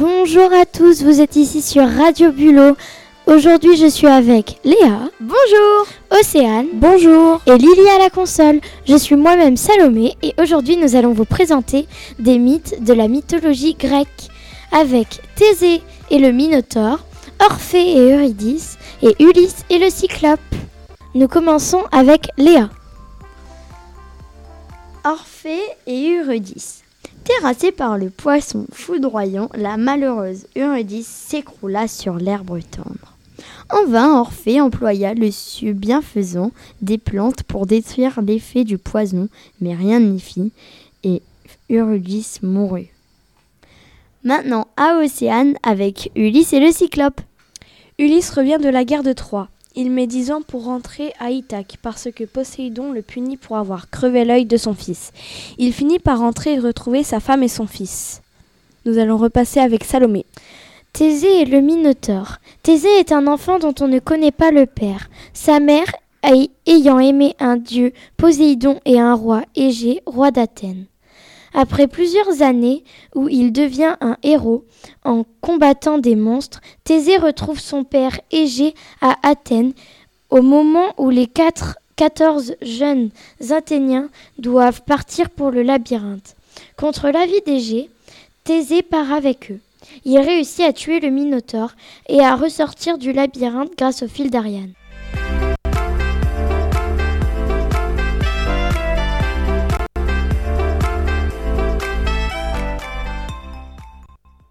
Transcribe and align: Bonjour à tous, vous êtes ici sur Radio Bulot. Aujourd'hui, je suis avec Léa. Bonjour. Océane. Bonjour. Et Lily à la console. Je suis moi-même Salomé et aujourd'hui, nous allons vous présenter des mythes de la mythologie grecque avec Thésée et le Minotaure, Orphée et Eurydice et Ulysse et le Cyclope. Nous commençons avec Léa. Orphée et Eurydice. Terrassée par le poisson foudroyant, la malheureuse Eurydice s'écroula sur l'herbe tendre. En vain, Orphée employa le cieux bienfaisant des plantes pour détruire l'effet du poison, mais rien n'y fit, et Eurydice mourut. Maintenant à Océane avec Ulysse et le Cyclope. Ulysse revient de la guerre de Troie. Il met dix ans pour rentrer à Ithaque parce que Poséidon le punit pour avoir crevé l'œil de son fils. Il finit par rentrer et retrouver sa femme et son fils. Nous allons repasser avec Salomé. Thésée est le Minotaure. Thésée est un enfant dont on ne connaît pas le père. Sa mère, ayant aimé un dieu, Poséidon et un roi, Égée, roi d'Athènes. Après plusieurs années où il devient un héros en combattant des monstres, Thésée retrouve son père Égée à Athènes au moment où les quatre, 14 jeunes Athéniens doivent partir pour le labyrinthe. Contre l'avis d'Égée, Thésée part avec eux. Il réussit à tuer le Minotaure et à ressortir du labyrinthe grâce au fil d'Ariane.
Bonjour 0.00 0.50
à 0.54 0.64
tous, 0.64 1.02
vous 1.02 1.20
êtes 1.20 1.36
ici 1.36 1.60
sur 1.60 1.86
Radio 1.86 2.32
Bulot. 2.32 2.74
Aujourd'hui, 3.26 3.76
je 3.76 3.86
suis 3.86 4.06
avec 4.06 4.58
Léa. 4.64 5.10
Bonjour. 5.20 5.86
Océane. 6.18 6.68
Bonjour. 6.72 7.42
Et 7.44 7.58
Lily 7.58 7.86
à 7.94 7.98
la 7.98 8.08
console. 8.08 8.62
Je 8.88 8.96
suis 8.96 9.16
moi-même 9.16 9.58
Salomé 9.58 10.16
et 10.22 10.32
aujourd'hui, 10.40 10.78
nous 10.78 10.96
allons 10.96 11.12
vous 11.12 11.26
présenter 11.26 11.86
des 12.18 12.38
mythes 12.38 12.82
de 12.82 12.94
la 12.94 13.08
mythologie 13.08 13.74
grecque 13.74 14.30
avec 14.72 15.20
Thésée 15.34 15.82
et 16.10 16.18
le 16.18 16.32
Minotaure, 16.32 17.04
Orphée 17.38 17.92
et 17.92 18.14
Eurydice 18.14 18.78
et 19.02 19.14
Ulysse 19.22 19.66
et 19.68 19.78
le 19.78 19.90
Cyclope. 19.90 20.40
Nous 21.14 21.28
commençons 21.28 21.82
avec 21.92 22.30
Léa. 22.38 22.70
Orphée 25.04 25.60
et 25.86 26.16
Eurydice. 26.16 26.84
Terrassée 27.36 27.70
par 27.70 27.96
le 27.96 28.10
poisson 28.10 28.66
foudroyant, 28.72 29.50
la 29.54 29.76
malheureuse 29.76 30.48
Eurydice 30.56 31.06
s'écroula 31.06 31.86
sur 31.86 32.14
l'herbe 32.16 32.58
tendre. 32.72 33.16
En 33.70 33.86
vain, 33.86 34.18
Orphée 34.18 34.60
employa 34.60 35.14
le 35.14 35.30
cieux 35.30 35.72
bienfaisant 35.72 36.50
des 36.82 36.98
plantes 36.98 37.44
pour 37.44 37.66
détruire 37.66 38.20
l'effet 38.20 38.64
du 38.64 38.78
poison, 38.78 39.28
mais 39.60 39.76
rien 39.76 40.00
n'y 40.00 40.18
fit, 40.18 40.50
et 41.04 41.22
Eurydice 41.70 42.42
mourut. 42.42 42.88
Maintenant 44.24 44.66
à 44.76 44.96
Océane 44.96 45.54
avec 45.62 46.10
Ulysse 46.16 46.52
et 46.52 46.58
le 46.58 46.72
Cyclope. 46.72 47.20
Ulysse 48.00 48.30
revient 48.30 48.58
de 48.60 48.68
la 48.68 48.84
guerre 48.84 49.04
de 49.04 49.12
Troie. 49.12 49.48
Il 49.76 49.92
met 49.92 50.08
dix 50.08 50.32
ans 50.32 50.42
pour 50.42 50.64
rentrer 50.64 51.12
à 51.20 51.30
Ithaque 51.30 51.76
parce 51.80 52.08
que 52.12 52.24
Poséidon 52.24 52.90
le 52.90 53.02
punit 53.02 53.36
pour 53.36 53.56
avoir 53.56 53.88
crevé 53.88 54.24
l'œil 54.24 54.44
de 54.44 54.56
son 54.56 54.74
fils. 54.74 55.12
Il 55.58 55.72
finit 55.72 56.00
par 56.00 56.18
rentrer 56.18 56.54
et 56.54 56.58
retrouver 56.58 57.04
sa 57.04 57.20
femme 57.20 57.44
et 57.44 57.48
son 57.48 57.68
fils. 57.68 58.20
Nous 58.84 58.98
allons 58.98 59.16
repasser 59.16 59.60
avec 59.60 59.84
Salomé. 59.84 60.26
Thésée 60.92 61.42
est 61.42 61.44
le 61.44 61.60
Minotaure. 61.60 62.38
Thésée 62.64 62.98
est 62.98 63.12
un 63.12 63.28
enfant 63.28 63.60
dont 63.60 63.74
on 63.80 63.86
ne 63.86 64.00
connaît 64.00 64.32
pas 64.32 64.50
le 64.50 64.66
père. 64.66 65.08
Sa 65.34 65.60
mère, 65.60 65.86
ayant 66.66 66.98
aimé 66.98 67.36
un 67.38 67.56
dieu, 67.56 67.92
Poséidon 68.16 68.80
et 68.84 68.98
un 68.98 69.14
roi, 69.14 69.42
Égée, 69.54 70.02
roi 70.04 70.32
d'Athènes. 70.32 70.86
Après 71.52 71.88
plusieurs 71.88 72.42
années 72.42 72.84
où 73.14 73.28
il 73.28 73.52
devient 73.52 73.96
un 74.00 74.16
héros 74.22 74.64
en 75.04 75.24
combattant 75.40 75.98
des 75.98 76.16
monstres, 76.16 76.60
Thésée 76.84 77.16
retrouve 77.16 77.58
son 77.58 77.84
père 77.84 78.20
Égée 78.30 78.74
à 79.00 79.16
Athènes 79.22 79.72
au 80.30 80.42
moment 80.42 80.94
où 80.96 81.10
les 81.10 81.26
quatre, 81.26 81.78
14 81.96 82.54
jeunes 82.62 83.10
Athéniens 83.50 84.08
doivent 84.38 84.82
partir 84.82 85.28
pour 85.28 85.50
le 85.50 85.62
labyrinthe. 85.62 86.36
Contre 86.76 87.10
l'avis 87.10 87.40
d'Égée, 87.44 87.90
Thésée 88.44 88.82
part 88.82 89.12
avec 89.12 89.50
eux. 89.50 89.60
Il 90.04 90.18
réussit 90.18 90.64
à 90.64 90.72
tuer 90.72 91.00
le 91.00 91.10
Minotaure 91.10 91.74
et 92.08 92.20
à 92.20 92.36
ressortir 92.36 92.96
du 92.96 93.12
labyrinthe 93.12 93.76
grâce 93.76 94.02
au 94.02 94.08
fil 94.08 94.30
d'Ariane. 94.30 94.72